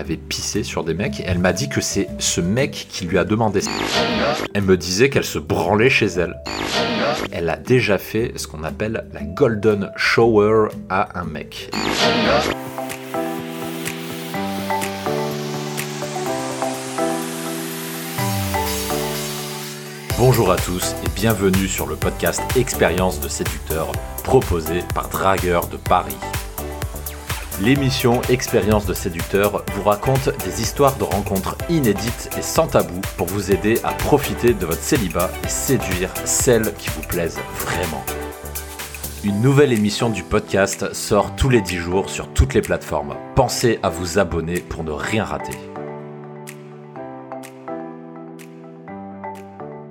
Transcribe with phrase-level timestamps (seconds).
[0.00, 1.22] avait pissé sur des mecs.
[1.26, 3.70] Elle m'a dit que c'est ce mec qui lui a demandé ça.
[4.54, 6.42] Elle me disait qu'elle se branlait chez elle.
[7.30, 11.70] Elle a déjà fait ce qu'on appelle la golden shower à un mec.
[20.18, 23.92] Bonjour à tous et bienvenue sur le podcast Expérience de séducteur
[24.22, 26.16] proposé par Dragueur de Paris.
[27.62, 33.26] L'émission Expérience de séducteur vous raconte des histoires de rencontres inédites et sans tabou pour
[33.26, 38.02] vous aider à profiter de votre célibat et séduire celles qui vous plaisent vraiment.
[39.24, 43.14] Une nouvelle émission du podcast sort tous les 10 jours sur toutes les plateformes.
[43.34, 45.58] Pensez à vous abonner pour ne rien rater.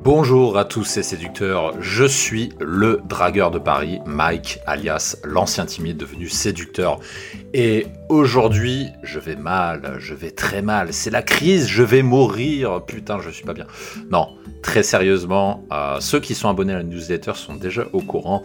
[0.01, 5.97] Bonjour à tous ces séducteurs, je suis le dragueur de Paris, Mike, alias l'ancien timide
[5.97, 7.01] devenu séducteur.
[7.53, 12.81] Et aujourd'hui, je vais mal, je vais très mal, c'est la crise, je vais mourir,
[12.85, 13.67] putain, je suis pas bien.
[14.09, 18.43] Non, très sérieusement, euh, ceux qui sont abonnés à la newsletter sont déjà au courant.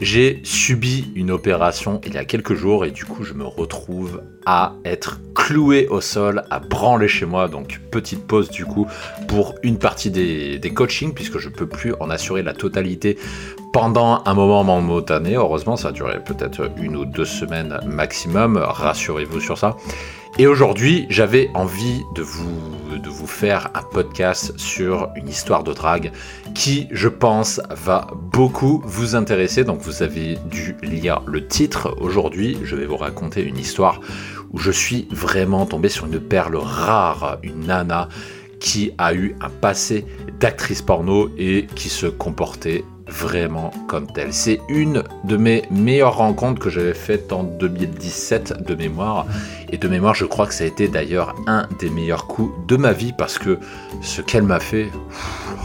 [0.00, 4.22] J'ai subi une opération il y a quelques jours et du coup je me retrouve
[4.46, 7.48] à être cloué au sol, à branler chez moi.
[7.48, 8.86] Donc petite pause du coup
[9.26, 13.18] pour une partie des, coachings puisque je peux plus en assurer la totalité
[13.72, 15.34] pendant un moment momentané.
[15.34, 18.56] Heureusement ça a duré peut-être une ou deux semaines maximum.
[18.56, 19.76] Rassurez-vous sur ça.
[20.36, 26.10] Et aujourd'hui, j'avais envie de vous, faire un podcast sur une histoire de drague
[26.54, 29.64] qui, je pense, va beaucoup vous intéresser.
[29.64, 31.96] Donc vous avez dû lire le titre.
[32.00, 34.00] Aujourd'hui, je vais vous raconter une histoire
[34.50, 38.08] où je suis vraiment tombé sur une perle rare, une nana
[38.60, 40.04] qui a eu un passé
[40.40, 44.32] d'actrice porno et qui se comportait vraiment comme telle.
[44.32, 49.26] C'est une de mes meilleures rencontres que j'avais faites en 2017 de mémoire.
[49.70, 52.76] Et de mémoire, je crois que ça a été d'ailleurs un des meilleurs coups de
[52.76, 53.58] ma vie parce que
[54.00, 54.88] ce qu'elle m'a fait,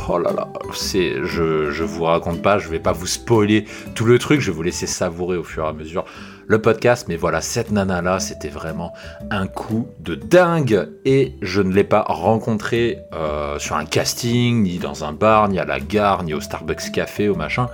[0.10, 3.66] oh là là, c'est, je, je vous raconte pas, je vais pas vous spoiler
[3.96, 6.06] tout le truc, je vais vous laisser savourer au fur et à mesure
[6.48, 7.06] le podcast.
[7.08, 8.94] Mais voilà, cette nana-là, c'était vraiment
[9.32, 10.90] un coup de dingue.
[11.06, 15.60] Et je ne l'ai pas rencontrée euh, sur un casting, ni dans un bar, ni
[15.60, 17.68] à la gare, ni au Starbucks Café, au machin.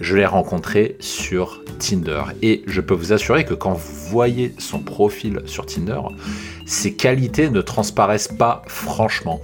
[0.00, 2.22] Je l'ai rencontrée sur Tinder.
[2.42, 6.00] Et je peux vous assurer que quand vous voyez son profil sur Tinder,
[6.66, 9.40] ses qualités ne transparaissent pas franchement.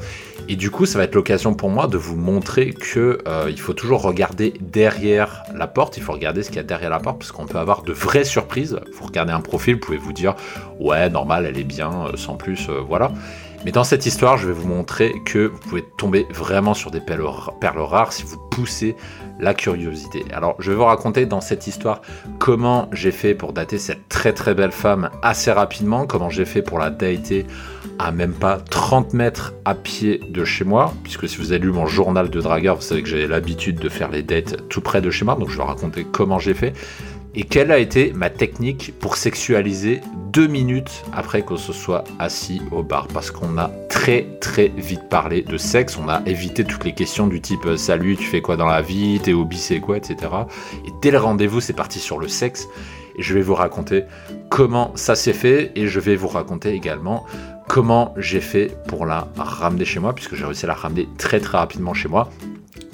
[0.48, 3.60] Et du coup, ça va être l'occasion pour moi de vous montrer que euh, il
[3.60, 5.96] faut toujours regarder derrière la porte.
[5.96, 7.92] Il faut regarder ce qu'il y a derrière la porte parce qu'on peut avoir de
[7.92, 8.80] vraies surprises.
[8.98, 10.34] Vous regardez un profil, vous pouvez vous dire
[10.80, 13.12] ouais, normal, elle est bien, euh, sans plus, euh, voilà.
[13.64, 17.00] Mais dans cette histoire, je vais vous montrer que vous pouvez tomber vraiment sur des
[17.00, 18.96] perles, rares si vous poussez
[19.38, 20.24] la curiosité.
[20.32, 22.00] Alors, je vais vous raconter dans cette histoire
[22.38, 26.62] comment j'ai fait pour dater cette très très belle femme assez rapidement, comment j'ai fait
[26.62, 27.46] pour la dater
[27.98, 31.70] à même pas 30 mètres à pied de chez moi, puisque si vous avez lu
[31.70, 35.02] mon journal de dragueur, vous savez que j'avais l'habitude de faire les dates tout près
[35.02, 36.72] de chez moi, donc je vais vous raconter comment j'ai fait
[37.34, 40.00] et quelle a été ma technique pour sexualiser
[40.32, 43.06] deux minutes après qu'on se soit assis au bar?
[43.06, 47.28] Parce qu'on a très très vite parlé de sexe, on a évité toutes les questions
[47.28, 50.16] du type euh, salut, tu fais quoi dans la vie, tes hobbies c'est quoi, etc.
[50.86, 52.66] Et dès le rendez-vous, c'est parti sur le sexe
[53.16, 54.04] et je vais vous raconter
[54.48, 57.26] comment ça s'est fait et je vais vous raconter également
[57.68, 61.38] comment j'ai fait pour la ramener chez moi puisque j'ai réussi à la ramener très
[61.38, 62.28] très rapidement chez moi.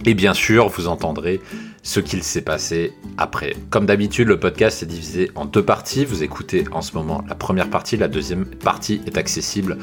[0.04, 1.41] Et bien sûr, vous entendrez
[1.86, 3.54] ce qu'il s'est passé après.
[3.70, 6.04] Comme d'habitude, le podcast est divisé en deux parties.
[6.04, 9.78] Vous écoutez en ce moment la première partie, la deuxième partie est accessible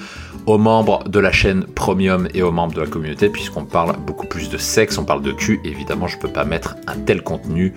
[0.45, 4.27] aux membres de la chaîne Premium et aux membres de la communauté puisqu'on parle beaucoup
[4.27, 5.61] plus de sexe, on parle de cul.
[5.63, 7.73] Évidemment, je ne peux pas mettre un tel contenu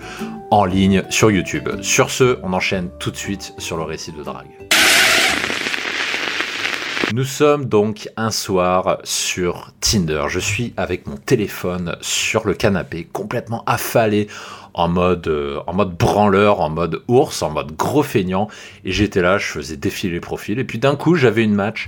[0.51, 1.69] en ligne sur YouTube.
[1.81, 4.76] Sur ce, on enchaîne tout de suite sur le récit de drague.
[7.13, 10.23] Nous sommes donc un soir sur Tinder.
[10.27, 14.27] Je suis avec mon téléphone sur le canapé, complètement affalé,
[14.73, 18.49] en mode, euh, en mode branleur, en mode ours, en mode gros feignant.
[18.83, 20.59] Et j'étais là, je faisais défiler les profils.
[20.59, 21.87] Et puis d'un coup, j'avais une match,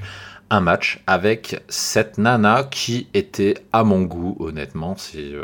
[0.49, 4.95] un match avec cette nana qui était à mon goût, honnêtement.
[5.15, 5.43] Euh,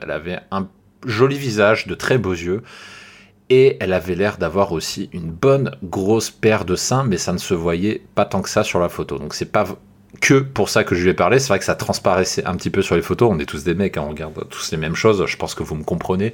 [0.00, 0.66] elle avait un
[1.06, 2.64] joli visage, de très beaux yeux
[3.54, 7.38] et elle avait l'air d'avoir aussi une bonne grosse paire de seins, mais ça ne
[7.38, 9.18] se voyait pas tant que ça sur la photo.
[9.18, 9.66] Donc c'est pas
[10.22, 11.38] que pour ça que je lui ai parlé.
[11.38, 13.28] C'est vrai que ça transparaissait un petit peu sur les photos.
[13.30, 15.26] On est tous des mecs, hein, on regarde tous les mêmes choses.
[15.26, 16.32] Je pense que vous me comprenez.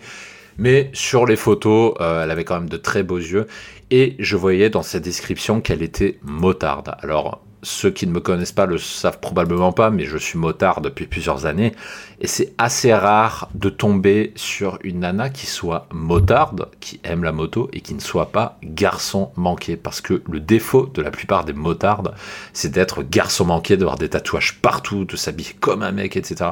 [0.58, 3.48] Mais sur les photos, euh, elle avait quand même de très beaux yeux.
[3.90, 6.94] Et je voyais dans sa description qu'elle était motarde.
[7.00, 10.80] Alors, ceux qui ne me connaissent pas le savent probablement pas, mais je suis motard
[10.80, 11.72] depuis plusieurs années.
[12.20, 17.32] Et c'est assez rare de tomber sur une nana qui soit motarde, qui aime la
[17.32, 19.76] moto, et qui ne soit pas garçon manqué.
[19.76, 22.14] Parce que le défaut de la plupart des motardes,
[22.52, 26.50] c'est d'être garçon manqué, d'avoir des tatouages partout, de s'habiller comme un mec, etc.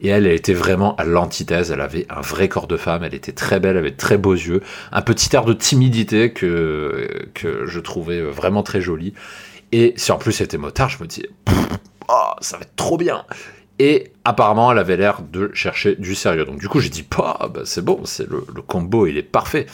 [0.00, 1.70] Et elle, elle était vraiment à l'antithèse.
[1.70, 3.04] Elle avait un vrai corps de femme.
[3.04, 4.60] Elle était très belle, elle avait très beaux yeux.
[4.92, 9.14] Un petit air de timidité que, que je trouvais vraiment très joli.
[9.76, 11.26] Et si en plus elle était motard, je me dis,
[12.08, 13.24] oh, ça va être trop bien.
[13.80, 16.44] Et apparemment, elle avait l'air de chercher du sérieux.
[16.44, 19.66] Donc du coup, j'ai dit, bah, bah, c'est bon, c'est le, combo, il est parfait.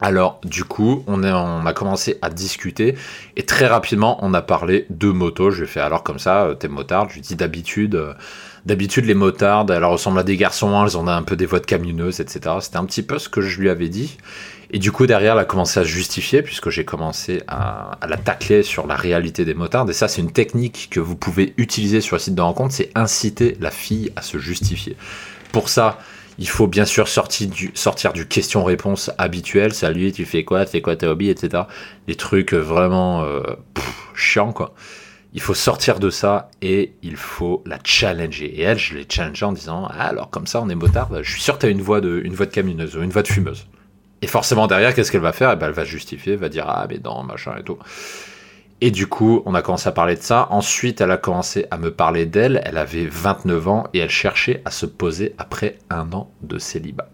[0.00, 2.94] Alors, du coup, on, a commencé à discuter
[3.36, 5.50] et très rapidement, on a parlé de moto.
[5.50, 7.10] Je lui ai fait alors comme ça, euh, t'es motard.
[7.10, 8.14] Je lui ai d'habitude, euh,
[8.66, 11.66] d'habitude les motardes, elles ressemblent à des garçons, elles ont un peu des voix de
[11.66, 12.56] camionneuses, etc.
[12.60, 14.18] C'était un petit peu ce que je lui avais dit.
[14.72, 18.62] Et du coup, derrière, elle a commencé à justifier, puisque j'ai commencé à, la tacler
[18.62, 19.88] sur la réalité des motards.
[19.90, 22.90] Et ça, c'est une technique que vous pouvez utiliser sur le site de rencontre, c'est
[22.94, 24.96] inciter la fille à se justifier.
[25.50, 25.98] Pour ça,
[26.38, 29.74] il faut bien sûr sortir du, sortir du question-réponse habituel.
[29.74, 30.64] Salut, tu fais quoi?
[30.64, 30.94] Tu fais quoi?
[30.94, 31.64] Tes hobbies, etc.
[32.06, 33.42] Des trucs vraiment euh,
[34.14, 34.72] chiants, quoi.
[35.32, 38.46] Il faut sortir de ça et il faut la challenger.
[38.46, 41.30] Et elle, je l'ai challengée en disant ah, alors comme ça, on est motard, je
[41.30, 43.66] suis sûr que tu as une voix de, une ou une voix de fumeuse.
[44.22, 45.52] Et forcément, derrière, qu'est-ce qu'elle va faire?
[45.52, 47.78] Eh ben, Elle va justifier, va dire Ah, mais non, machin et tout.
[48.82, 50.48] Et du coup, on a commencé à parler de ça.
[50.50, 52.62] Ensuite, elle a commencé à me parler d'elle.
[52.64, 57.10] Elle avait 29 ans et elle cherchait à se poser après un an de célibat.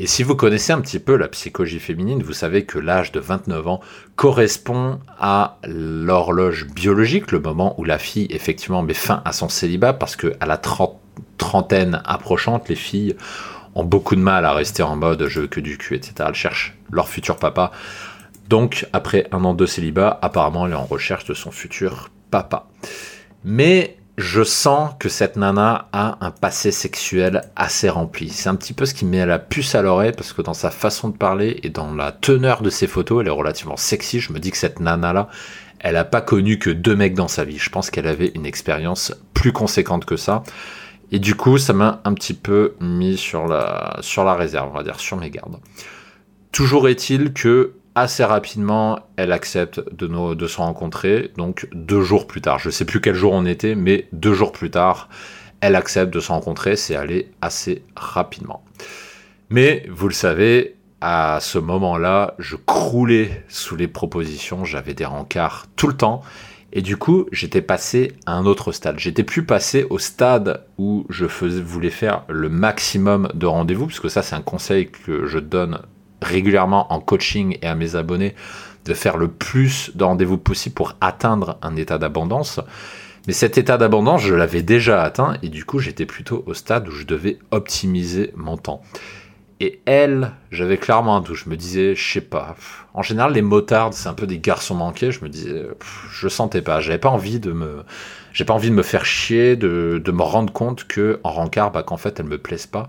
[0.00, 3.18] Et si vous connaissez un petit peu la psychologie féminine, vous savez que l'âge de
[3.18, 3.80] 29 ans
[4.14, 9.94] correspond à l'horloge biologique, le moment où la fille effectivement met fin à son célibat,
[9.94, 10.60] parce qu'à la
[11.36, 13.16] trentaine approchante, les filles
[13.74, 16.14] ont beaucoup de mal à rester en mode je veux que du cul, etc.
[16.28, 17.72] Elles cherchent leur futur papa.
[18.48, 22.68] Donc, après un an de célibat, apparemment, elle est en recherche de son futur papa.
[23.42, 28.30] Mais je sens que cette nana a un passé sexuel assez rempli.
[28.30, 30.72] C'est un petit peu ce qui met la puce à l'oreille parce que dans sa
[30.72, 34.18] façon de parler et dans la teneur de ses photos, elle est relativement sexy.
[34.18, 35.28] Je me dis que cette nana-là,
[35.78, 37.58] elle n'a pas connu que deux mecs dans sa vie.
[37.58, 40.42] Je pense qu'elle avait une expérience plus conséquente que ça.
[41.12, 44.76] Et du coup, ça m'a un petit peu mis sur la, sur la réserve, on
[44.76, 45.58] va dire, sur mes gardes.
[46.50, 51.32] Toujours est-il que assez rapidement, elle accepte de, nos, de se rencontrer.
[51.36, 54.34] Donc deux jours plus tard, je ne sais plus quel jour on était, mais deux
[54.34, 55.08] jours plus tard,
[55.60, 56.76] elle accepte de se rencontrer.
[56.76, 58.62] C'est allé assez rapidement.
[59.50, 64.64] Mais vous le savez, à ce moment-là, je croulais sous les propositions.
[64.64, 66.22] J'avais des rencarts tout le temps.
[66.72, 68.98] Et du coup, j'étais passé à un autre stade.
[68.98, 74.10] J'étais plus passé au stade où je voulais faire le maximum de rendez-vous, parce que
[74.10, 75.80] ça, c'est un conseil que je donne
[76.22, 78.34] régulièrement en coaching et à mes abonnés,
[78.84, 82.60] de faire le plus de rendez-vous possible pour atteindre un état d'abondance.
[83.26, 86.88] Mais cet état d'abondance, je l'avais déjà atteint, et du coup, j'étais plutôt au stade
[86.88, 88.82] où je devais optimiser mon temps.
[89.60, 91.36] Et elle, j'avais clairement un doute.
[91.36, 92.54] Je me disais, je sais pas.
[92.94, 95.10] En général, les motards, c'est un peu des garçons manqués.
[95.10, 95.66] Je me disais,
[96.10, 96.80] je sentais pas.
[96.80, 97.82] J'avais pas envie de me,
[98.32, 101.82] j'ai pas envie de me faire chier, de, me rendre compte que en rencard, bah,
[101.82, 102.88] qu'en fait, elle me plaise pas,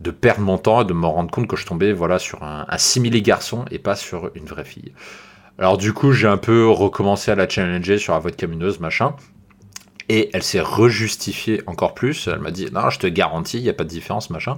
[0.00, 2.66] de perdre mon temps et de me rendre compte que je tombais, voilà, sur un,
[2.78, 4.92] simili garçon et pas sur une vraie fille.
[5.58, 8.80] Alors du coup, j'ai un peu recommencé à la challenger sur la voix de camineuse,
[8.80, 9.14] machin.
[10.08, 12.26] Et elle s'est rejustifiée encore plus.
[12.26, 14.56] Elle m'a dit, non, je te garantis, il n'y a pas de différence, machin.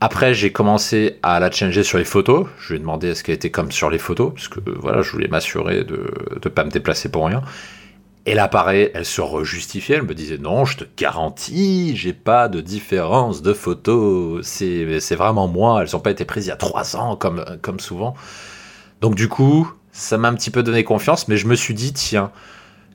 [0.00, 2.46] Après, j'ai commencé à la changer sur les photos.
[2.58, 5.10] Je lui ai demandé est-ce qu'elle était comme sur les photos, parce que voilà, je
[5.10, 6.10] voulais m'assurer de
[6.42, 7.42] ne pas me déplacer pour rien.
[8.26, 9.96] Là, pareil, elle se rejustifiait.
[9.96, 14.46] Elle me disait non, je te garantis, j'ai pas de différence de photos.
[14.46, 15.82] C'est vraiment moi.
[15.82, 18.14] Elles n'ont pas été prises il y a trois ans, comme, comme souvent.
[19.00, 21.92] Donc, du coup, ça m'a un petit peu donné confiance, mais je me suis dit
[21.92, 22.30] tiens,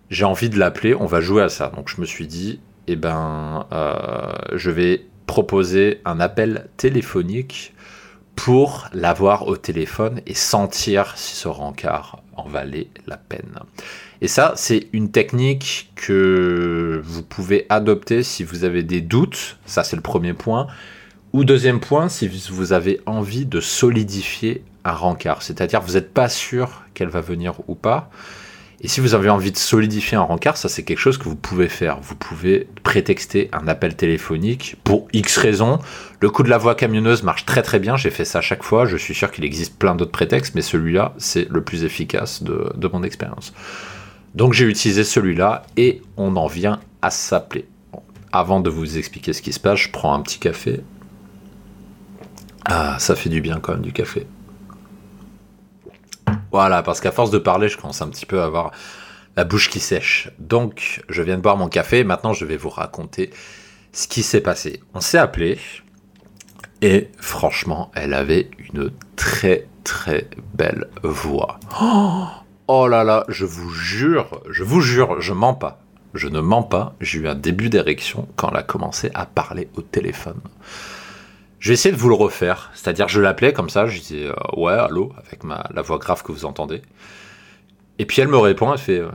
[0.09, 1.71] j'ai envie de l'appeler, on va jouer à ça.
[1.75, 7.73] Donc, je me suis dit eh ben, euh, je vais proposer un appel téléphonique
[8.37, 13.59] pour l'avoir au téléphone et sentir si ce rencard en valait la peine.
[14.21, 19.83] Et ça, c'est une technique que vous pouvez adopter si vous avez des doutes, ça
[19.83, 20.67] c'est le premier point,
[21.33, 26.29] ou deuxième point, si vous avez envie de solidifier un rencard, c'est-à-dire vous n'êtes pas
[26.29, 28.09] sûr qu'elle va venir ou pas,
[28.79, 31.35] et si vous avez envie de solidifier un rencard, ça c'est quelque chose que vous
[31.35, 31.99] pouvez faire.
[31.99, 35.79] Vous pouvez prétexter un appel téléphonique pour X raisons.
[36.19, 38.61] Le coup de la voix camionneuse marche très très bien, j'ai fait ça à chaque
[38.61, 38.85] fois.
[38.85, 42.87] Je suis sûr qu'il existe plein d'autres prétextes, mais celui-là c'est le plus efficace de,
[42.93, 43.51] mon expérience.
[44.35, 47.65] Donc j'ai utilisé celui-là et on en vient à s'appeler.
[48.31, 50.81] avant de vous expliquer ce qui se passe, je prends un petit café.
[52.65, 54.27] Ah, ça fait du bien quand même du café.
[56.51, 58.71] Voilà, parce qu'à force de parler, je commence un petit peu à avoir
[59.35, 60.29] la bouche qui sèche.
[60.39, 62.03] Donc, je viens de boire mon café.
[62.03, 63.29] Maintenant, je vais vous raconter
[63.91, 64.81] ce qui s'est passé.
[64.93, 65.59] On s'est appelé.
[66.81, 71.59] Et franchement, elle avait une très très belle voix.
[72.67, 75.79] Oh, là là, je vous jure, je vous jure, je mens pas.
[76.13, 79.69] Je ne mens pas, j'ai eu un début d'érection quand elle a commencé à parler
[79.75, 80.39] au téléphone.
[81.59, 84.33] Je vais essayer de vous le refaire, c'est-à-dire je l'appelais comme ça, je disais euh,
[84.55, 86.81] ouais, allô, avec ma, la voix grave que vous entendez.
[87.97, 89.09] Et puis elle me répond, elle fait euh,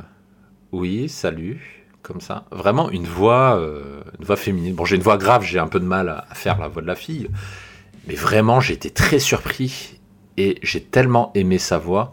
[0.72, 2.44] oui, salut, comme ça.
[2.50, 4.74] Vraiment une voix, euh, une voix féminine.
[4.74, 6.86] Bon, j'ai une voix grave, j'ai un peu de mal à faire la voix de
[6.88, 7.28] la fille,
[8.08, 10.00] mais vraiment j'ai été très surpris
[10.36, 12.12] et j'ai tellement aimé sa voix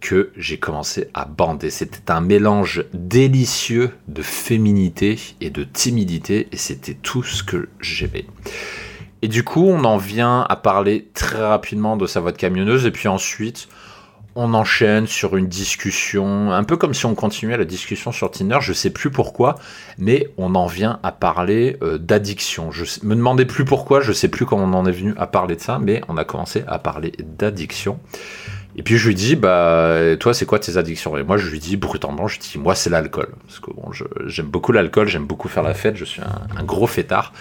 [0.00, 1.70] que j'ai commencé à bander.
[1.70, 8.24] C'était un mélange délicieux de féminité et de timidité et c'était tout ce que j'aimais.
[9.22, 12.86] Et du coup, on en vient à parler très rapidement de sa voix de camionneuse
[12.86, 13.68] et puis ensuite,
[14.36, 18.58] on enchaîne sur une discussion, un peu comme si on continuait la discussion sur Tinder,
[18.60, 19.56] je sais plus pourquoi,
[19.98, 22.70] mais on en vient à parler euh, d'addiction.
[22.70, 25.56] Je me demandais plus pourquoi, je sais plus comment on en est venu à parler
[25.56, 27.98] de ça, mais on a commencé à parler d'addiction.
[28.76, 31.16] Et puis je lui dis, bah, toi, c'est quoi tes addictions?
[31.16, 33.28] Et moi, je lui dis brutalement, je dis, moi, c'est l'alcool.
[33.46, 33.90] Parce que bon,
[34.26, 37.32] j'aime beaucoup l'alcool, j'aime beaucoup faire la fête, je suis un, gros fêtard.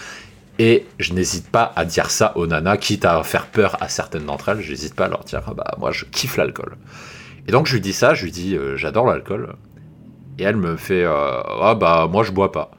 [0.60, 4.25] Et je n'hésite pas à dire ça aux nanas, quitte à faire peur à certaines
[4.25, 6.78] d'entre elles, je n'hésite pas à leur dire, bah, moi, je kiffe l'alcool.
[7.48, 9.56] Et donc, je lui dis ça, je lui dis, euh, j'adore l'alcool.
[10.38, 12.72] Et elle me fait, euh, ah, bah, moi, je bois pas.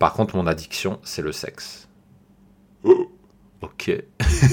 [0.00, 1.88] Par contre, mon addiction, c'est le sexe.
[2.82, 3.92] Ok.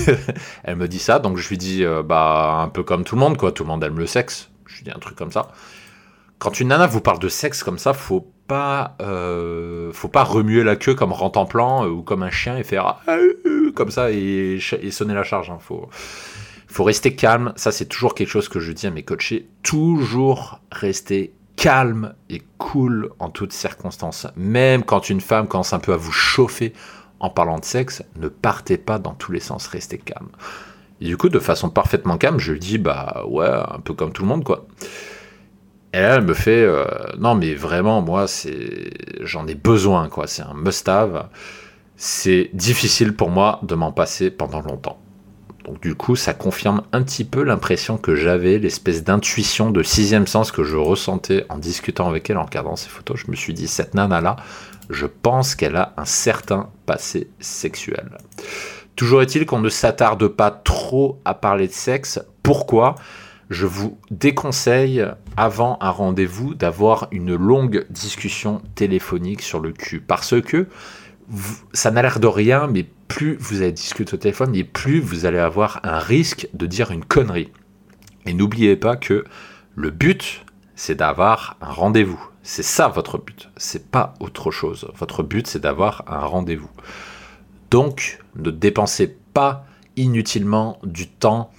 [0.64, 3.20] elle me dit ça, donc je lui dis, euh, bah, un peu comme tout le
[3.20, 3.52] monde, quoi.
[3.52, 4.52] Tout le monde aime le sexe.
[4.68, 5.48] Je lui dis un truc comme ça.
[6.38, 10.64] Quand une nana vous parle de sexe comme ça, faut pas, euh, faut pas remuer
[10.64, 13.18] la queue comme en plan euh, ou comme un chien et faire ah,
[13.76, 15.52] comme ça et, sonner la charge.
[15.52, 15.60] Hein.
[15.62, 15.88] Faut,
[16.68, 17.54] faut rester calme.
[17.56, 19.48] Ça, c'est toujours quelque chose que je dis à mes coachés.
[19.62, 24.26] Toujours rester calme et cool en toutes circonstances.
[24.36, 26.74] Même quand une femme commence un peu à vous chauffer
[27.20, 30.30] en parlant de sexe, ne partez pas dans tous les sens, restez calme.
[31.02, 34.24] Et du coup, de façon parfaitement calme, je dis, bah ouais, un peu comme tout
[34.24, 34.66] le monde, quoi.
[35.94, 36.86] Et elle me fait, euh,
[37.18, 38.92] non mais vraiment, moi, c'est,
[39.22, 40.28] j'en ai besoin, quoi.
[40.28, 41.28] C'est un must-have.
[41.96, 45.00] C'est difficile pour moi de m'en passer pendant longtemps.
[45.66, 50.26] Donc du coup, ça confirme un petit peu l'impression que j'avais, l'espèce d'intuition de sixième
[50.26, 53.20] sens que je ressentais en discutant avec elle, en regardant ses photos.
[53.26, 54.38] Je me suis dit, cette nana-là,
[54.90, 58.18] je pense qu'elle a un certain passé sexuel.
[58.96, 62.20] Toujours est-il qu'on ne s'attarde pas trop à parler de sexe.
[62.42, 62.96] Pourquoi?
[63.50, 65.04] Je vous déconseille,
[65.36, 70.02] avant un rendez-vous, d'avoir une longue discussion téléphonique sur le cul.
[70.02, 70.68] Parce que
[71.74, 75.26] ça n'a l'air de rien, mais plus vous allez discuter au téléphone, et plus vous
[75.26, 77.52] allez avoir un risque de dire une connerie.
[78.26, 79.26] Et n'oubliez pas que
[79.76, 82.24] le but, c'est d'avoir un rendez-vous.
[82.44, 84.92] C'est ça votre but, c'est pas autre chose.
[84.96, 86.70] Votre but, c'est d'avoir un rendez-vous.
[87.72, 89.66] Donc, ne dépensez pas
[89.96, 91.52] inutilement du temps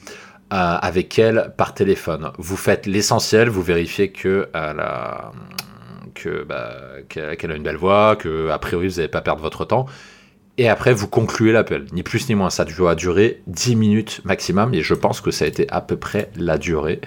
[0.51, 2.33] avec elle par téléphone.
[2.39, 5.33] Vous faites l'essentiel, vous vérifiez que bah,
[7.09, 9.87] qu'elle a une belle voix, que a priori vous n'allez pas perdre votre temps.
[10.59, 11.87] Et après, vous concluez l'appel.
[11.93, 12.51] Ni plus ni moins.
[12.51, 14.75] Ça doit durer 10 minutes maximum.
[14.75, 17.01] Et je pense que ça a été à peu près la durée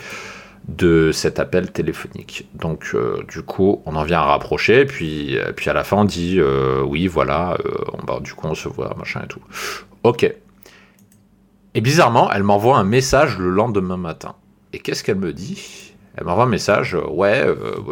[0.67, 2.47] de cet appel téléphonique.
[2.55, 6.05] Donc euh, du coup, on en vient à rapprocher, puis, euh, à la fin on
[6.05, 7.57] dit euh, oui, voilà,
[8.07, 9.41] on, du coup on se voit, machin et tout.
[10.03, 10.33] Ok.
[11.75, 14.35] Et bizarrement, elle m'envoie un message le lendemain matin.
[14.73, 15.93] Et qu'est-ce qu'elle me dit?
[16.15, 17.43] Elle m'envoie un message, ouais,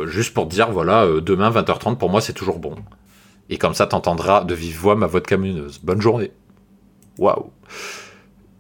[0.06, 2.76] juste pour dire, voilà, demain 20h30, pour moi c'est toujours bon.
[3.50, 5.80] Et comme ça, t'entendras de vive voix ma voix de camionneuse.
[5.84, 6.32] Bonne journée.
[7.18, 7.52] Waouh.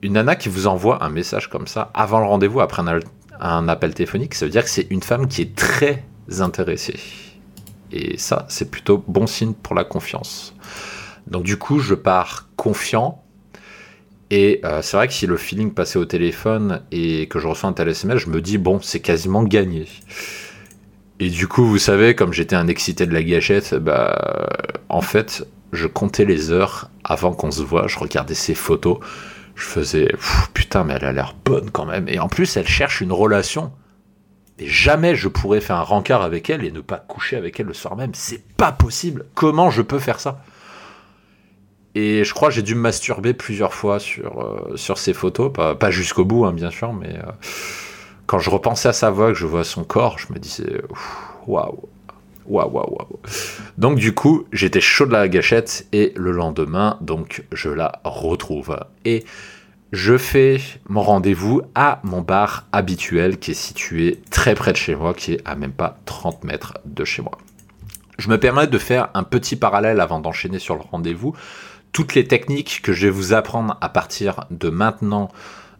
[0.01, 2.99] Une nana qui vous envoie un message comme ça avant le rendez-vous, après un,
[3.39, 6.03] un appel téléphonique, ça veut dire que c'est une femme qui est très
[6.39, 6.99] intéressée.
[7.91, 10.55] Et ça, c'est plutôt bon signe pour la confiance.
[11.27, 13.23] Donc du coup, je pars confiant.
[14.31, 17.69] Et euh, c'est vrai que si le feeling passait au téléphone et que je reçois
[17.69, 19.87] un tel SMS, je me dis, bon, c'est quasiment gagné.
[21.19, 24.47] Et du coup, vous savez, comme j'étais un excité de la gâchette, bah,
[24.87, 28.99] en fait, je comptais les heures avant qu'on se voit, je regardais ses photos,
[29.55, 30.15] je faisais
[30.53, 32.07] putain, mais elle a l'air bonne quand même.
[32.07, 33.73] Et en plus, elle cherche une relation.
[34.59, 37.65] Et jamais je pourrais faire un rencard avec elle et ne pas coucher avec elle
[37.65, 38.11] le soir même.
[38.13, 39.25] C'est pas possible.
[39.35, 40.41] Comment je peux faire ça?
[41.95, 45.51] Et je crois que j'ai dû me masturber plusieurs fois sur, euh, sur ces photos.
[45.51, 47.31] Pas, jusqu'au bout, hein, bien sûr, mais euh,
[48.27, 50.81] quand je repensais à sa voix, que je vois son corps, je me disais
[51.47, 51.89] waouh.
[52.47, 53.19] Waouh, waouh, waouh.
[53.77, 58.77] Donc, du coup, j'étais chaud de la gâchette et le lendemain, donc, je la retrouve.
[59.05, 59.25] Et
[59.91, 64.95] je fais mon rendez-vous à mon bar habituel qui est situé très près de chez
[64.95, 67.37] moi, qui est à même pas 30 mètres de chez moi.
[68.17, 71.35] Je me permets de faire un petit parallèle avant d'enchaîner sur le rendez-vous.
[71.91, 75.29] Toutes les techniques que je vais vous apprendre à partir de maintenant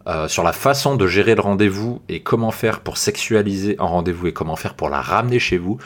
[0.06, 4.26] euh, sur la façon de gérer le rendez-vous et comment faire pour sexualiser un rendez-vous
[4.26, 5.78] et comment faire pour la ramener chez vous,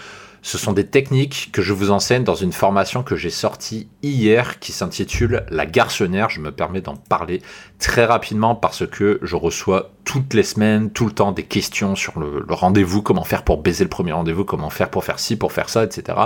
[0.46, 4.60] ce sont des techniques que je vous enseigne dans une formation que j'ai sortie hier
[4.60, 6.30] qui s'intitule La garçonnière.
[6.30, 7.42] Je me permets d'en parler
[7.80, 12.20] très rapidement parce que je reçois toutes les semaines, tout le temps des questions sur
[12.20, 15.50] le, rendez-vous, comment faire pour baiser le premier rendez-vous, comment faire pour faire ci, pour
[15.50, 16.16] faire ça, etc.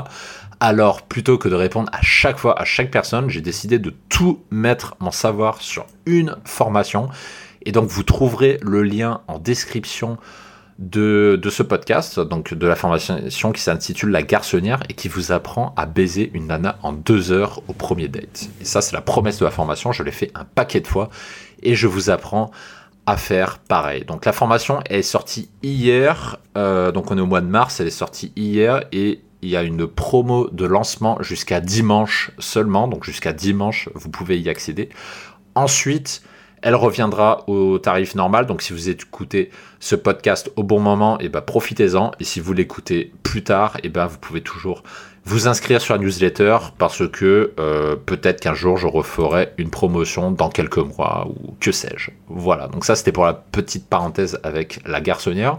[0.61, 4.41] Alors, plutôt que de répondre à chaque fois à chaque personne, j'ai décidé de tout
[4.51, 7.09] mettre mon savoir sur une formation.
[7.65, 10.19] Et donc, vous trouverez le lien en description
[10.81, 15.75] de, ce podcast, donc de la formation qui s'intitule La garçonnière et qui vous apprend
[15.77, 18.49] à baiser une nana en deux heures au premier date.
[18.61, 19.93] Et ça, c'est la promesse de la formation.
[19.93, 21.11] Je l'ai fait un paquet de fois
[21.63, 22.51] et je vous apprends
[23.05, 24.05] à faire pareil.
[24.07, 27.87] Donc la formation est sortie hier, euh, donc on est au mois de mars, elle
[27.87, 33.05] est sortie hier et il y a une promo de lancement jusqu'à dimanche seulement, donc
[33.05, 34.91] jusqu'à dimanche vous pouvez y accéder.
[35.55, 36.23] Ensuite,
[36.63, 38.47] elle reviendra au tarif normal.
[38.47, 42.13] Donc si vous écoutez ce podcast au bon moment, et eh ben, profitez-en.
[42.21, 44.83] Et si vous l'écoutez plus tard, et eh ben, vous pouvez toujours
[45.25, 50.31] vous inscrire sur la newsletter parce que euh, peut-être qu'un jour je referai une promotion
[50.31, 52.11] dans quelques mois ou que sais-je.
[52.29, 55.59] Voilà, donc ça c'était pour la petite parenthèse avec la garçonnière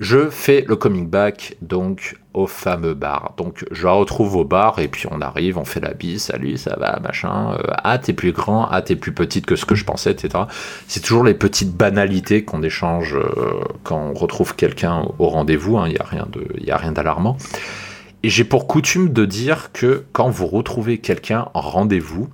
[0.00, 3.34] je fais le coming back donc au fameux bar.
[3.36, 6.56] Donc je la retrouve au bar et puis on arrive, on fait la bise, salut,
[6.56, 7.52] ça va, machin.
[7.52, 10.44] Euh, ah, t'es plus grand, ah, t'es plus petite que ce que je pensais, etc.
[10.88, 15.74] C'est toujours les petites banalités qu'on échange euh, quand on retrouve quelqu'un au rendez-vous.
[15.84, 16.24] Il hein,
[16.58, 17.36] n'y a rien d'alarmant.
[18.22, 22.30] Et j'ai pour coutume de dire que quand vous retrouvez quelqu'un en rendez-vous,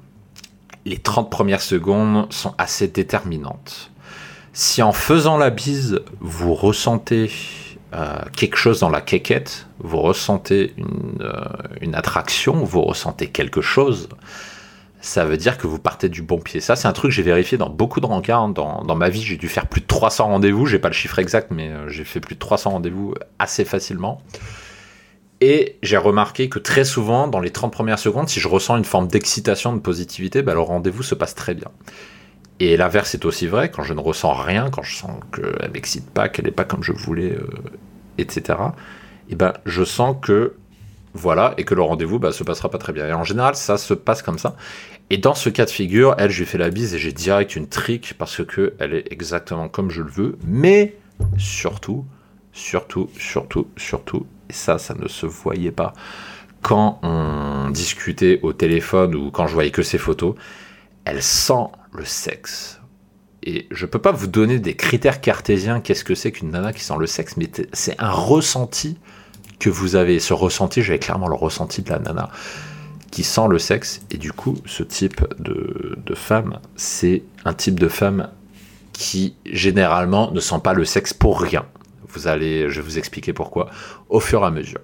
[0.85, 3.90] les 30 premières secondes sont assez déterminantes.
[4.58, 7.30] Si en faisant la bise, vous ressentez
[7.92, 10.72] euh, quelque chose dans la quéquette, vous ressentez
[11.20, 11.42] euh,
[11.82, 14.08] une, attraction, vous ressentez quelque chose,
[15.02, 16.60] ça veut dire que vous partez du bon pied.
[16.60, 18.44] Ça, c'est un truc que j'ai vérifié dans beaucoup de rencarts.
[18.44, 18.48] Hein.
[18.48, 20.64] Dans, ma vie, j'ai dû faire plus de 300 rendez-vous.
[20.64, 24.22] J'ai pas le chiffre exact, mais euh, j'ai fait plus de 300 rendez-vous assez facilement.
[25.42, 28.86] Et j'ai remarqué que très souvent, dans les 30 premières secondes, si je ressens une
[28.86, 31.71] forme d'excitation, de positivité, bah, le rendez-vous se passe très bien.
[32.58, 36.08] Et l'inverse est aussi vrai, quand je ne ressens rien, quand je sens qu'elle m'excite
[36.10, 37.47] pas, qu'elle n'est pas comme je voulais, euh,
[38.19, 38.58] etc.
[39.28, 40.54] Et ben, je sens que
[41.12, 43.06] voilà, et que le rendez-vous bah, se passera pas très bien.
[43.08, 44.56] Et en général, ça se passe comme ça.
[45.10, 47.56] Et dans ce cas de figure, elle, je lui fais la bise et j'ai direct
[47.56, 50.38] une trick parce que elle est exactement comme je le veux.
[50.47, 50.97] Mais
[51.38, 52.04] surtout,
[52.52, 55.92] surtout, surtout, surtout, et ça, ça ne se voyait pas
[56.62, 60.34] quand on discutait au téléphone ou quand je voyais que ses photos.
[61.06, 62.80] Elle sent le sexe.
[63.45, 66.82] Et je peux pas vous donner des critères cartésiens, qu'est-ce que c'est qu'une nana qui
[66.82, 68.99] sent le sexe, mais c'est un ressenti
[69.60, 70.19] que vous avez.
[70.19, 72.28] Ce ressenti, j'avais clairement le ressenti de la nana
[73.12, 74.00] qui sent le sexe.
[74.10, 78.28] Et du coup, ce type de, de femme, c'est un type de femme
[78.92, 81.64] qui généralement ne sent pas le sexe pour rien.
[82.08, 83.71] Vous allez, je vais vous expliquer pourquoi
[84.08, 84.80] au fur et à mesure.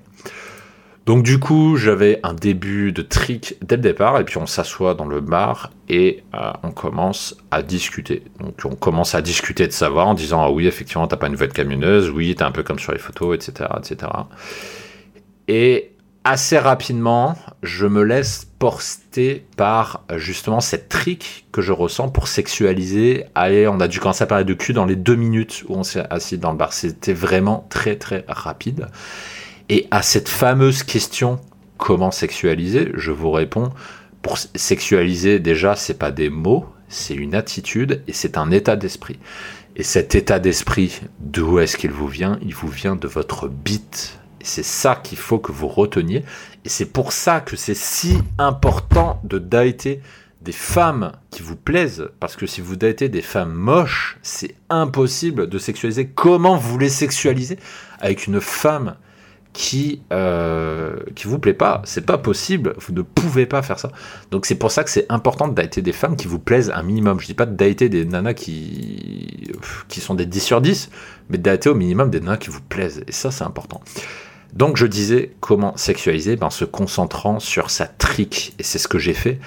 [1.07, 4.95] Donc du coup, j'avais un début de trick dès le départ, et puis on s'assoit
[4.95, 8.23] dans le bar et euh, on commence à discuter.
[8.39, 11.33] Donc on commence à discuter de savoir en disant ah oui effectivement t'as pas une
[11.33, 14.13] nouvelle camionneuse, oui t'es un peu comme sur les photos, etc., etc.
[15.49, 15.91] Et
[16.23, 23.25] assez rapidement, je me laisse porter par justement cette trick que je ressens pour sexualiser.
[23.35, 25.83] Allez, on a dû commencer à parler de cul dans les deux minutes où on
[25.83, 26.73] s'est assis dans le bar.
[26.73, 28.87] C'était vraiment très très rapide.
[29.69, 31.41] Et à cette fameuse question
[31.79, 33.73] comment sexualiser, je vous réponds
[34.23, 39.19] pour sexualiser déjà c'est pas des mots, c'est une attitude et c'est un état d'esprit.
[39.75, 42.39] Et cet état d'esprit, d'où est-ce qu'il vous vient?
[42.43, 44.19] Il vous vient de votre bite.
[44.41, 46.25] Et c'est ça qu'il faut que vous reteniez.
[46.65, 50.03] Et c'est pour ça que c'est si important de dater
[50.43, 52.11] des femmes qui vous plaisent.
[52.21, 56.09] Parce que si vous datez des femmes moches, c'est impossible de sexualiser.
[56.09, 57.59] Comment vous les sexualiser
[57.99, 58.97] avec une femme
[59.53, 61.83] qui euh, qui vous plaît pas.
[61.85, 62.75] C'est pas possible.
[62.79, 63.91] Vous ne pouvez pas faire ça.
[64.31, 66.83] Donc c'est pour ça que c'est important de dater des femmes qui vous plaisent un
[66.83, 67.21] minimum.
[67.21, 69.53] Je dis pas de dater des nanas qui
[69.89, 70.91] qui sont des 10 sur 10,
[71.29, 73.05] mais de dater au minimum des nanas qui vous plaisent.
[73.07, 73.83] Et ça c'est important.
[74.55, 78.55] Donc je disais comment sexualiser ben, en se concentrant sur sa trick.
[78.59, 79.39] Et c'est ce que j'ai fait.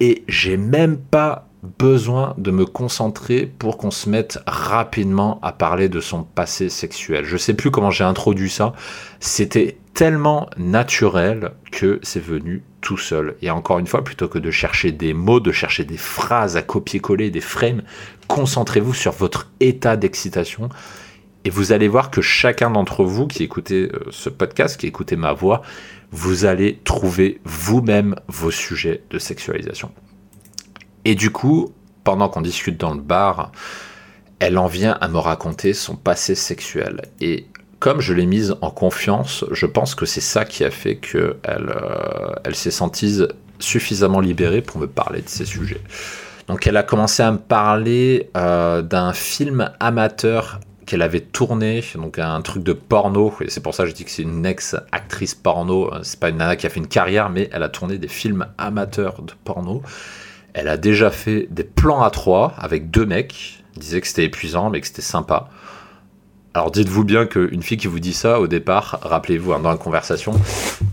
[0.00, 1.48] Et j'ai même pas
[1.78, 7.24] besoin de me concentrer pour qu'on se mette rapidement à parler de son passé sexuel.
[7.24, 8.74] Je sais plus comment j'ai introduit ça.
[9.18, 13.36] C'était tellement naturel que c'est venu tout seul.
[13.40, 16.62] Et encore une fois, plutôt que de chercher des mots, de chercher des phrases à
[16.62, 17.82] copier-coller, des frames,
[18.28, 20.68] concentrez-vous sur votre état d'excitation.
[21.44, 25.16] Et vous allez voir que chacun d'entre vous qui écoutez euh, ce podcast, qui écoutez
[25.16, 25.62] ma voix,
[26.10, 29.90] vous allez trouver vous-même vos sujets de sexualisation.
[31.04, 33.52] Et du coup, pendant qu'on discute dans le bar,
[34.38, 37.02] elle en vient à me raconter son passé sexuel.
[37.20, 37.46] Et
[37.78, 41.38] comme je l'ai mise en confiance, je pense que c'est ça qui a fait qu'elle
[41.44, 43.20] euh, elle s'est sentie
[43.58, 45.80] suffisamment libérée pour me parler de ces sujets.
[46.48, 52.18] Donc elle a commencé à me parler euh, d'un film amateur qu'elle avait tourné, donc
[52.18, 55.34] un truc de porno, et c'est pour ça que je dis que c'est une ex-actrice
[55.34, 58.08] porno, c'est pas une nana qui a fait une carrière, mais elle a tourné des
[58.08, 59.82] films amateurs de porno.
[60.54, 64.70] Elle a déjà fait des plans à trois avec deux mecs, disait que c'était épuisant,
[64.70, 65.48] mais que c'était sympa.
[66.54, 69.76] Alors dites-vous bien qu'une fille qui vous dit ça au départ, rappelez-vous hein, dans la
[69.76, 70.32] conversation,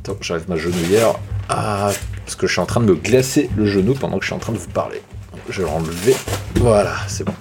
[0.04, 1.14] attends, j'arrive ma genouillère,
[1.50, 1.92] ah,
[2.26, 4.36] parce que je suis en train de me glacer le genou pendant que je suis
[4.36, 5.04] en train de vous parler.
[5.48, 6.16] Je vais l'enlever,
[6.56, 7.36] voilà, c'est bon.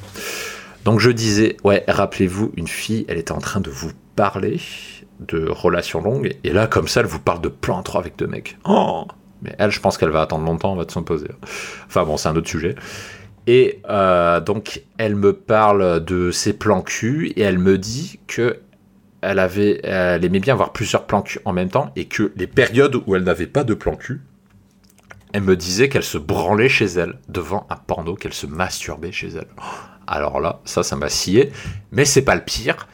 [0.84, 4.60] Donc je disais, ouais, rappelez-vous, une fille, elle était en train de vous parler
[5.20, 8.26] de relations longues, et là, comme ça, elle vous parle de plan 3 avec deux
[8.26, 8.58] mecs.
[8.66, 9.06] Oh
[9.42, 11.28] Mais elle, je pense qu'elle va attendre longtemps, on va s'imposer.
[11.86, 12.74] Enfin bon, c'est un autre sujet.
[13.46, 18.58] Et euh, donc, elle me parle de ses plans cul et elle me dit que
[19.22, 22.96] elle, avait, aimait bien avoir plusieurs plans cul en même temps et que les périodes
[23.06, 24.22] où elle n'avait pas de plan cul,
[25.32, 29.28] elle me disait qu'elle se branlait chez elle devant un porno, qu'elle se masturbait chez
[29.28, 29.48] elle.
[30.06, 31.52] Alors là, ça, ça m'a scié.
[31.92, 32.88] Mais c'est pas le pire.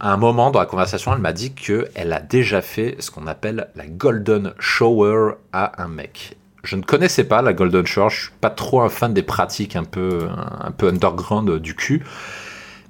[0.00, 3.26] À un moment dans la conversation, elle m'a dit qu'elle a déjà fait ce qu'on
[3.26, 8.22] appelle la golden shower à un mec je ne connaissais pas la Golden Shore, je
[8.22, 10.28] suis pas trop un fan des pratiques un peu,
[10.60, 12.04] un peu underground du cul,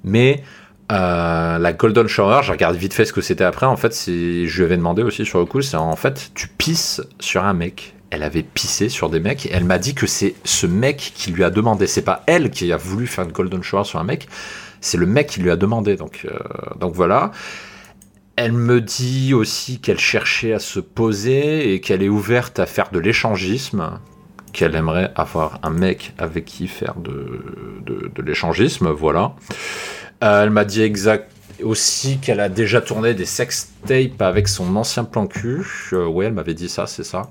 [0.03, 0.43] mais
[0.91, 3.67] euh, la Golden Shower, j'ai regardé vite fait ce que c'était après.
[3.67, 7.01] En fait, je lui avais demandé aussi sur le coup, c'est en fait, tu pisses
[7.19, 7.93] sur un mec.
[8.11, 11.43] Elle avait pissé sur des mecs elle m'a dit que c'est ce mec qui lui
[11.43, 11.85] a demandé.
[11.85, 14.27] C'est pas elle qui a voulu faire une Golden Shower sur un mec,
[14.81, 15.95] c'est le mec qui lui a demandé.
[15.95, 16.37] Donc, euh,
[16.79, 17.31] donc voilà.
[18.35, 22.89] Elle me dit aussi qu'elle cherchait à se poser et qu'elle est ouverte à faire
[22.89, 23.99] de l'échangisme,
[24.53, 27.41] qu'elle aimerait avoir un mec avec qui faire de,
[27.85, 29.33] de, l'échangisme, voilà.
[30.23, 31.31] Euh, elle m'a dit exact
[31.63, 35.65] aussi qu'elle a déjà tourné des sex tapes avec son ancien plan cul.
[35.93, 37.23] Euh, ouais, elle m'avait dit ça, c'est ça.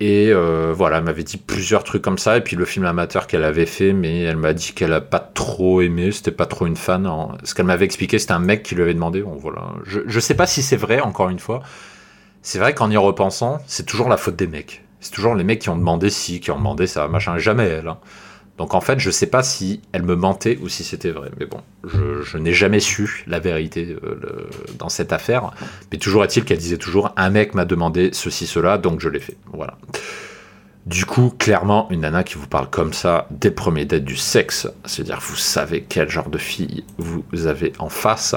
[0.00, 2.38] Et euh, voilà, elle m'avait dit plusieurs trucs comme ça.
[2.38, 5.20] Et puis le film amateur qu'elle avait fait, mais elle m'a dit qu'elle a pas
[5.20, 7.08] trop aimé, c'était pas trop une fan.
[7.44, 9.20] Ce qu'elle m'avait expliqué, c'était un mec qui lui avait demandé.
[9.20, 9.74] Bon, voilà.
[9.84, 11.62] Je, je sais pas si c'est vrai, encore une fois.
[12.42, 14.82] C'est vrai qu'en y repensant, c'est toujours la faute des mecs.
[15.00, 17.36] C'est toujours les mecs qui ont demandé si, qui ont demandé ça, machin.
[17.36, 17.88] Jamais elle.
[17.88, 17.98] Hein.
[18.60, 21.30] Donc en fait, je sais pas si elle me mentait ou si c'était vrai.
[21.40, 25.52] Mais bon, je, n'ai jamais su la vérité euh, dans cette affaire.
[25.90, 29.18] Mais toujours est-il qu'elle disait toujours un mec m'a demandé ceci, cela, donc je l'ai
[29.18, 29.38] fait.
[29.54, 29.78] Voilà.
[30.84, 34.16] Du coup, clairement, une nana qui vous parle comme ça dès le premier date du
[34.16, 38.34] sexe, c'est-à-dire vous savez quel genre de fille vous avez en face.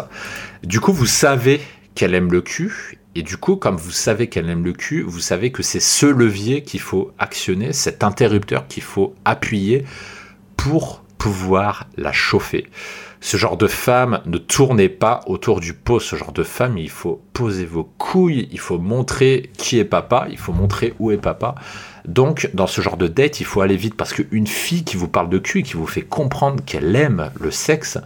[0.64, 1.60] Du coup, vous savez
[1.96, 2.98] qu'elle aime le cul.
[3.16, 6.06] Et du coup, comme vous savez qu'elle aime le cul, vous savez que c'est ce
[6.06, 9.86] levier qu'il faut actionner, cet interrupteur qu'il faut appuyer
[10.58, 12.66] pour pouvoir la chauffer.
[13.22, 16.00] Ce genre de femme, ne tournez pas autour du pot.
[16.00, 20.28] Ce genre de femme, il faut poser vos couilles, il faut montrer qui est papa,
[20.30, 21.56] il faut montrer où est papa.
[22.06, 25.08] Donc, dans ce genre de date, il faut aller vite parce qu'une fille qui vous
[25.08, 27.98] parle de cul qui vous fait comprendre qu'elle aime le sexe,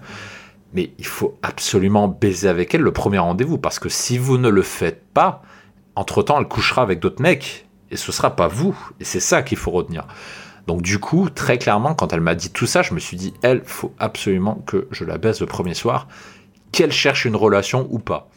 [0.73, 4.49] mais il faut absolument baiser avec elle le premier rendez-vous parce que si vous ne
[4.49, 5.41] le faites pas,
[5.95, 8.77] entre-temps, elle couchera avec d'autres mecs et ce sera pas vous.
[8.99, 10.05] Et c'est ça qu'il faut retenir.
[10.67, 13.33] Donc du coup, très clairement, quand elle m'a dit tout ça, je me suis dit,
[13.41, 16.07] elle, faut absolument que je la baisse le premier soir,
[16.71, 18.29] qu'elle cherche une relation ou pas.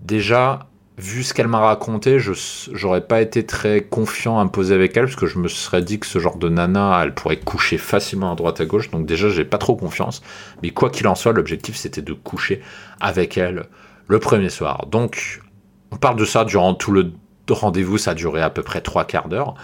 [0.00, 0.69] Déjà,
[1.00, 2.32] vu ce qu'elle m'a raconté, je
[2.72, 5.82] j'aurais pas été très confiant à me poser avec elle, parce que je me serais
[5.82, 9.06] dit que ce genre de nana, elle pourrait coucher facilement à droite à gauche, donc
[9.06, 10.22] déjà, j'ai pas trop confiance.
[10.62, 12.62] Mais quoi qu'il en soit, l'objectif, c'était de coucher
[13.00, 13.64] avec elle
[14.08, 14.86] le premier soir.
[14.86, 15.40] Donc,
[15.90, 17.12] on parle de ça durant tout le
[17.52, 19.54] rendez-vous, ça a duré à peu près trois quarts d'heure.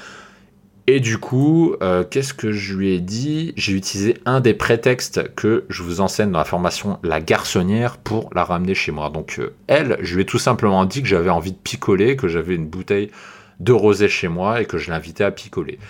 [0.88, 3.52] Et du coup, euh, qu'est-ce que je lui ai dit?
[3.56, 8.30] J'ai utilisé un des prétextes que je vous enseigne dans la formation La Garçonnière pour
[8.34, 9.10] la ramener chez moi.
[9.10, 12.28] Donc euh, elle, je lui ai tout simplement dit que j'avais envie de picoler, que
[12.28, 13.10] j'avais une bouteille
[13.58, 15.80] de rosé chez moi et que je l'invitais à picoler.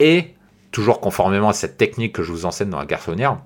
[0.00, 0.34] Et,
[0.72, 3.38] toujours conformément à cette technique que je vous enseigne dans La Garçonnière,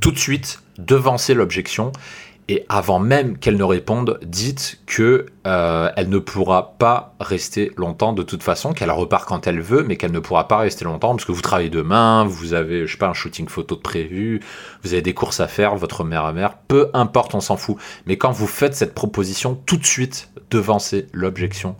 [0.00, 1.92] tout de suite, devancer l'objection
[2.50, 8.14] Et avant même qu'elle ne réponde, dites que euh, elle ne pourra pas rester longtemps
[8.14, 11.10] de toute façon, qu'elle repart quand elle veut, mais qu'elle ne pourra pas rester longtemps
[11.10, 14.40] parce que vous travaillez demain, vous avez, je sais pas, un shooting photo de prévu,
[14.82, 17.76] vous avez des courses à faire, votre mère à mère, peu importe, on s'en fout.
[18.06, 21.76] Mais quand vous faites cette proposition, tout de suite, devancez l'objection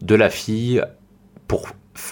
[0.00, 0.82] de la fille
[1.48, 1.68] pour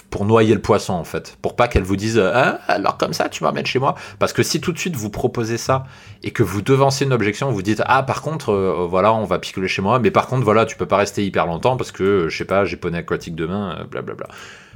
[0.09, 3.29] pour noyer le poisson en fait, pour pas qu'elle vous dise ah, alors comme ça
[3.29, 5.85] tu m'emmènes chez moi, parce que si tout de suite vous proposez ça
[6.23, 9.39] et que vous devancez une objection, vous dites ah par contre euh, voilà on va
[9.39, 12.29] picoler chez moi, mais par contre voilà tu peux pas rester hyper longtemps parce que
[12.29, 14.27] je sais pas j'ai poney aquatique demain, blablabla.
[14.29, 14.33] Euh,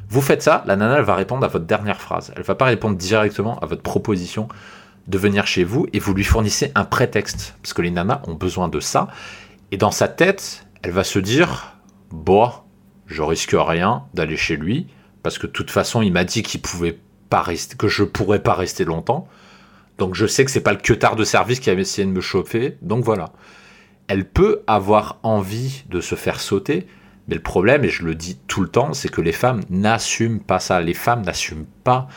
[0.09, 2.65] vous faites ça, la nana elle va répondre à votre dernière phrase, elle va pas
[2.65, 4.49] répondre directement à votre proposition
[5.07, 7.55] de venir chez vous et vous lui fournissez un prétexte.
[7.61, 9.07] Parce que les nanas ont besoin de ça.
[9.71, 11.75] Et dans sa tête elle va se dire
[12.11, 12.51] bon
[13.07, 14.87] je risque rien d'aller chez lui
[15.23, 18.43] parce que de toute façon, il m'a dit qu'il pouvait pas rester, que je pourrais
[18.43, 19.27] pas rester longtemps.
[19.97, 22.21] Donc je sais que c'est pas le queutard de service qui avait essayé de me
[22.21, 22.77] chauffer.
[22.81, 23.31] Donc voilà.
[24.07, 26.87] Elle peut avoir envie de se faire sauter,
[27.27, 30.39] mais le problème, et je le dis tout le temps, c'est que les femmes n'assument
[30.39, 30.81] pas ça.
[30.81, 32.07] Les femmes n'assument pas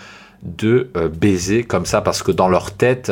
[0.45, 3.11] de euh, baiser comme ça parce que dans leur tête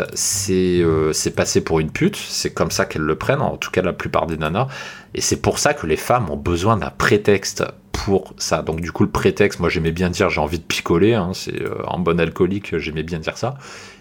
[0.50, 3.80] euh, c'est passé pour une pute c'est comme ça qu'elles le prennent en tout cas
[3.80, 4.68] la plupart des nanas
[5.14, 7.64] et c'est pour ça que les femmes ont besoin d'un prétexte
[8.04, 11.14] pour ça donc du coup le prétexte moi j'aimais bien dire j'ai envie de picoler
[11.14, 13.54] hein, c'est euh, en bon alcoolique j'aimais bien dire ça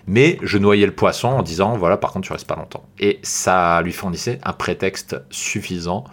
[0.08, 3.20] mais je noyais le poisson en disant voilà par contre tu restes pas longtemps et
[3.22, 6.06] ça lui fournissait un prétexte suffisant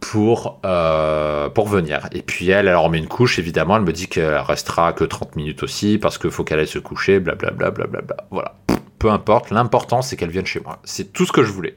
[0.00, 2.08] pour, euh, pour venir.
[2.12, 5.34] Et puis elle, elle remet une couche, évidemment, elle me dit qu'elle restera que 30
[5.34, 7.70] minutes aussi, parce qu'il faut qu'elle aille se coucher, blablabla.
[7.70, 8.54] Bla, bla, bla, voilà.
[9.00, 10.78] Peu importe, l'important c'est qu'elle vienne chez moi.
[10.84, 11.76] C'est tout ce que je voulais.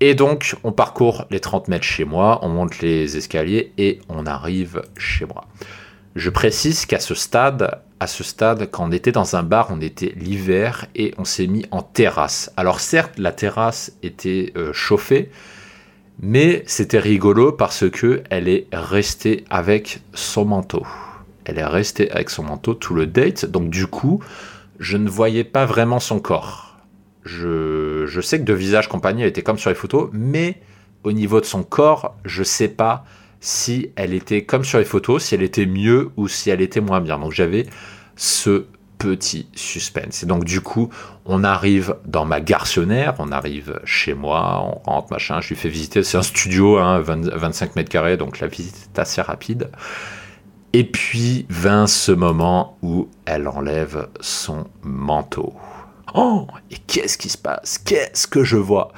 [0.00, 4.24] Et donc, on parcourt les 30 mètres chez moi, on monte les escaliers et on
[4.24, 5.44] arrive chez moi.
[6.16, 8.06] Je précise qu'à ce stade, à
[8.66, 12.50] quand on était dans un bar, on était l'hiver et on s'est mis en terrasse.
[12.56, 15.30] Alors certes, la terrasse était euh, chauffée,
[16.18, 20.86] mais c'était rigolo parce que elle est restée avec son manteau.
[21.44, 24.20] Elle est restée avec son manteau tout le date, donc du coup,
[24.78, 26.69] je ne voyais pas vraiment son corps.
[27.24, 30.60] Je, sais que de visage compagnie, elle était comme sur les photos, mais
[31.04, 33.04] au niveau de son corps, je sais pas
[33.40, 36.80] si elle était comme sur les photos, si elle était mieux ou si elle était
[36.80, 37.18] moins bien.
[37.18, 37.66] Donc j'avais
[38.16, 38.66] ce
[38.98, 40.22] petit suspense.
[40.22, 40.90] Et donc du coup,
[41.24, 45.70] on arrive dans ma garçonnière, on arrive chez moi, on rentre, machin, je lui fais
[45.70, 49.70] visiter, c'est un studio, hein, 25 mètres carrés, donc la visite est assez rapide.
[50.72, 55.54] Et puis vint ce moment où elle enlève son manteau.
[56.14, 57.78] Oh, et qu'est-ce qui se passe?
[57.78, 58.92] Qu'est-ce que je vois?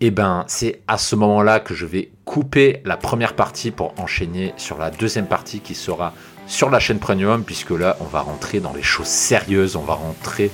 [0.00, 4.54] Eh ben, c'est à ce moment-là que je vais couper la première partie pour enchaîner
[4.56, 6.14] sur la deuxième partie qui sera
[6.46, 9.94] sur la chaîne Premium, puisque là, on va rentrer dans les choses sérieuses, on va
[9.94, 10.50] rentrer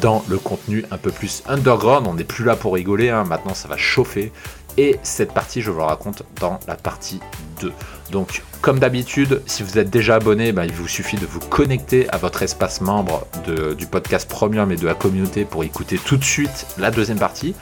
[0.00, 2.06] dans le contenu un peu plus underground.
[2.06, 3.24] On n'est plus là pour rigoler, hein.
[3.24, 4.32] maintenant ça va chauffer.
[4.78, 7.20] Et cette partie, je vous la raconte dans la partie
[7.60, 7.72] 2.
[8.10, 12.08] Donc, comme d'habitude, si vous êtes déjà abonné, ben, il vous suffit de vous connecter
[12.10, 13.26] à votre espace membre
[13.76, 17.54] du podcast Premium et de la communauté pour écouter tout de suite la deuxième partie.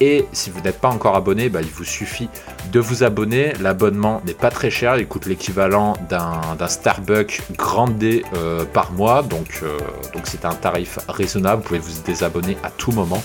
[0.00, 2.28] Et si vous n'êtes pas encore abonné, bah, il vous suffit
[2.72, 3.52] de vous abonner.
[3.60, 9.22] L'abonnement n'est pas très cher, il coûte l'équivalent d'un Starbucks Grande euh, par mois.
[9.22, 9.78] Donc euh,
[10.14, 11.62] donc c'est un tarif raisonnable.
[11.62, 13.22] Vous pouvez vous désabonner à tout moment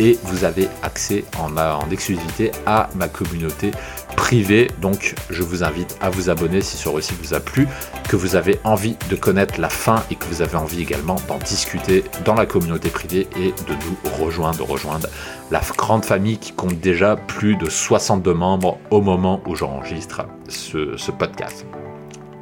[0.00, 3.70] et vous avez accès en exclusivité à ma communauté
[4.14, 4.70] privée.
[4.80, 7.68] Donc je vous invite à vous abonner si ce récit vous a plu,
[8.08, 11.38] que vous avez envie de connaître la fin et que vous avez envie également d'en
[11.38, 15.08] discuter dans la communauté privée et de nous rejoindre, de rejoindre
[15.50, 20.96] la grande famille qui compte déjà plus de 62 membres au moment où j'enregistre ce,
[20.96, 21.66] ce podcast.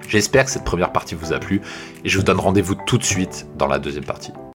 [0.09, 1.63] J'espère que cette première partie vous a plu
[2.05, 4.33] et je vous donne rendez-vous tout de suite dans la deuxième partie.